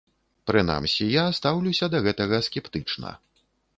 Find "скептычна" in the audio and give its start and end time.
2.49-3.17